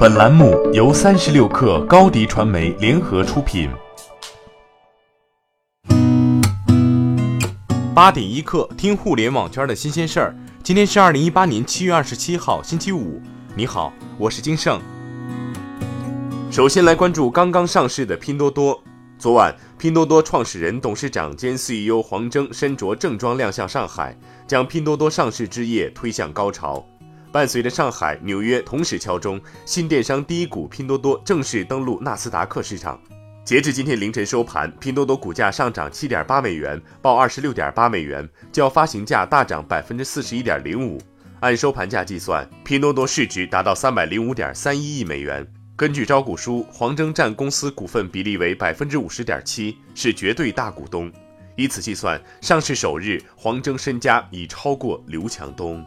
[0.00, 3.68] 本栏目由三十六氪高低传媒联合出品。
[7.94, 10.34] 八点一刻，听互联网圈的新鲜事儿。
[10.62, 13.20] 今天是二零一八年七月二十七号，星期五。
[13.54, 14.80] 你好，我是金盛。
[16.50, 18.82] 首先来关注刚刚上市的拼多多。
[19.18, 26.82] 昨晚，拼多多创始人、董事长兼 CEO 黄峥身着正装亮相上海，将拼多多上市之夜推向高潮。
[27.32, 33.00] 伴随着上海、纽约同时敲钟，新电商第一股拼多多正式登陆纳斯达克市场。
[33.44, 41.00] 截至今天凌晨收盘，拼多多股价上涨七点八美元，报二十六点八美元，较发行价大涨百分之四十一点零五。
[41.40, 45.46] 按收盘价计算，拼多多市值达到三百零五点三一亿美元。
[45.74, 51.10] 根据招股书，黄峥占公司股份比例为百分之五十点七，是绝对大股东。
[51.56, 55.84] 以此计算，上市首日，黄峥身家已超过刘强东。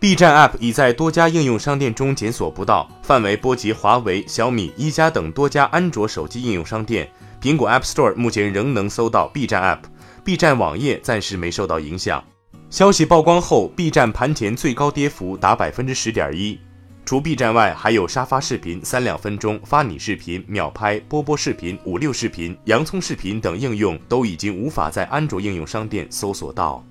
[0.00, 7.10] B 站 App 已在多家应用商店中检索不到，范围波及华为、小米、一加等多家安卓手机应用商店。
[7.42, 12.22] 苹果 App Store 目前仍能搜到 B 站 App，B 站网页暂时没受到影响。
[12.70, 16.56] 消息曝光后，B 站盘前最高跌幅达百分之十点一。
[17.04, 26.84] 除 B 站外，还有沙发视频、三两分钟、发你视频、秒拍、波波视频、五六视频、洋葱视频等应用都已经无法在安卓应用商店搜索到。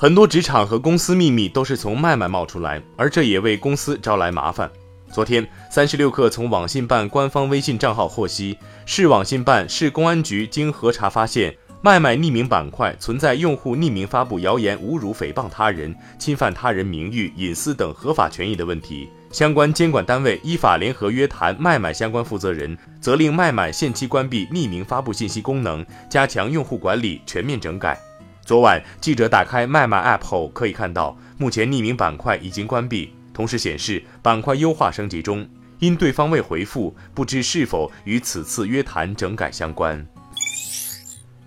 [0.00, 4.70] 很多职场和公司秘密都是从麦麦冒出来，而这也为公司招来麻烦。
[5.12, 19.06] 昨天，三十六氪从网信办官方微信账号获悉，市网信办、市公安局经核查发现，麦麦匿名板块存在用户匿名发布谣言、侮辱、诽谤他人、侵犯他人名誉、隐私等合法权益的问题。
[19.30, 28.00] 相关监管单位依法联合约谈麦麦相关负责人，责令麦麦限期关闭匿名发布信息功能，加强用户管理，全面整改。
[28.44, 35.48] 昨晚，记者打开麦麦 App 后，可以看到目前匿名板块已经关闭，同时显示板块优化升级中。
[35.78, 40.06] 因对方未回复，不知是否与此次约谈整改相关。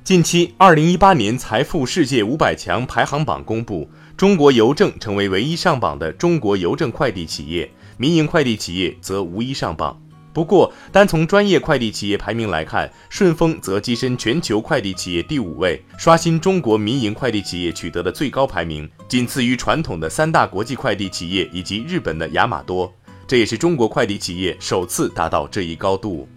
[0.03, 10.01] 近期，二零一八年财富世界五百强排行榜公布，中国邮政成为唯一上榜的中国邮政快递企业，民营快递企业则无一上榜。
[10.33, 22.91] 不过，单从专业快递企业排名来看，顺丰则跻身全球快递企业第五位，刷新中国民营快递企业取得的最高排名，仅次于传统的三大国际快递企业以及日本的亚马多。
[23.27, 26.27] 这也是中国快递企业首次达到这一高度。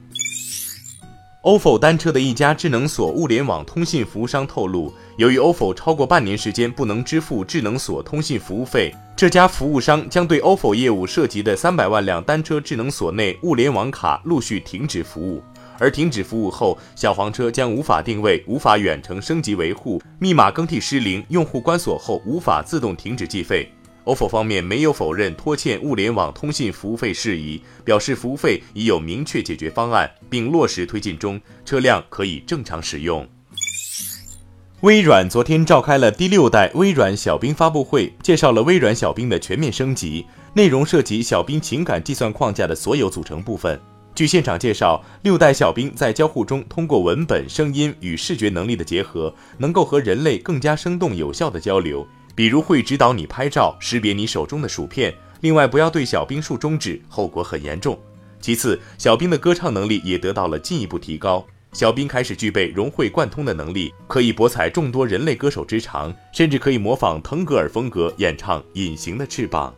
[1.47, 8.93] Ofo 单车的一家智能锁物联网通信服务商透露，由于 ofo 超过半年时间不能支付智能锁通信服务费。
[9.15, 15.41] 这家服务商将对 ofo 业务涉及的三百万辆单车智能锁内物联网卡陆续停止服务，
[15.79, 23.71] 而停止服务后，小黄车将无法定位、无法远程升级维护、密码更替失灵、用户关锁后无法自动停止计费。
[24.07, 33.27] Ofo 方面没有否认拖欠物联网通信服务费事宜，表示服务费已有明确解决方案，并落实推进中，车辆可以正常使用。
[34.83, 40.25] 微软昨天召开了第六代微软小冰发布会，介绍了微软小冰的全面升级，
[40.55, 43.81] 内容涉及小冰情感计算框架的所有组成部分。
[44.15, 52.07] 据现场介绍，六代小冰在交互中通过文本、声音与视觉能力的结合，能够和人类更加生动有效的交流，
[52.37, 55.13] 比如会指导你拍照、识别你手中的薯片。
[55.41, 57.99] 另外，不要对小兵竖中指，后果很严重。
[58.41, 61.45] 其次，小兵的歌唱能力也得到了进一步提高。
[61.73, 69.75] 小兵开始具备融会贯通的能力，可以博采众多人类歌手之长，甚至可以模仿腾格尔风格演唱《隐形的翅膀》。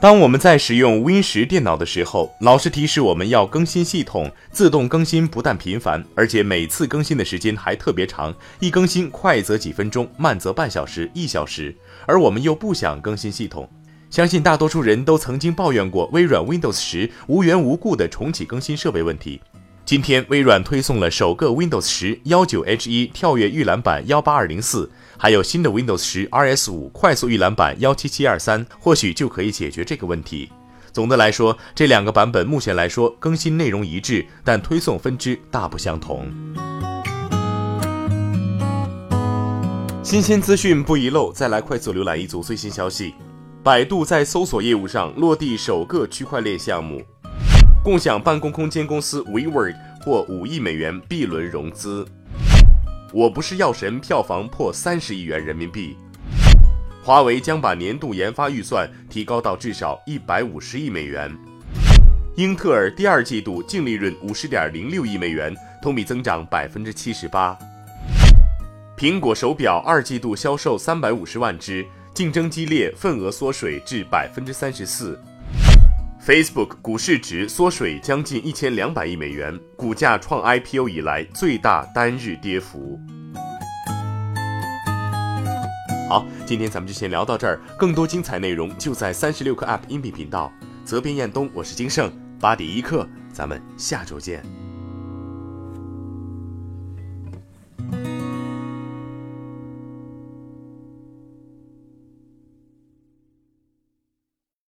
[0.00, 11.76] 当我们在使用 Win 十电脑的时候，老是提示我们要更新系统，自动更新不但频繁，而且每次更新的时间还特别长，一更新快则几分钟，慢则半小时、一小时。
[12.06, 13.68] 而我们又不想更新系统，
[14.08, 19.42] 相信大多数人都曾经抱怨过微软 Windows 十无缘无故的重启更新设备问题。
[19.90, 30.48] 今天，微软推送了首个 Windows 十幺九 H 一跳跃预览版幺八二零四，还有新的 Windows 十 RS 五快速预览版幺七七二三，或许就可以解决这个问题。
[30.92, 36.28] 总的来说，这两个版本目前来说更新内容一致，但推送分支大不相同。
[40.04, 43.12] 新鲜资讯不遗漏，再来快速浏览一组最新消息：
[43.64, 47.02] 百度在搜索业务上落地首个区块链项目。
[47.82, 49.74] 共享办公空间公司 WeWork
[50.04, 52.06] 获五亿美元 B 轮融资。
[53.10, 55.96] 我不是药神票房破三十亿元人民币。
[57.02, 61.34] 华为将把年度研发预算提高到至少一百五十亿美元。
[62.36, 67.56] 英特尔第二季度净利润五十点零六亿美元，同比增长百分之七十八。
[68.94, 75.18] 苹果手表二季度销售三百五十万只，竞争激烈，份额缩水至百分之三十四。
[76.24, 83.00] Facebook 股市值缩水将近一千两百亿美元，股价创 IPO 以来最大单日跌幅。
[86.10, 90.52] 好，今天咱们就先聊到这儿，更多精彩内容就在三十六课 App 音频频道。
[90.84, 94.44] 责编：彦东，我是金盛，八点一刻，咱们下周见。